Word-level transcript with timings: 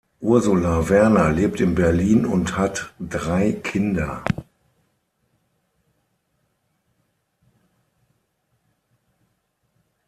Ursula 0.21 0.89
Werner 0.89 1.29
lebt 1.31 1.61
in 1.61 1.75
Berlin 1.75 2.25
und 2.25 2.57
hat 2.57 2.91
drei 2.99 3.51
Kinder. 3.51 4.23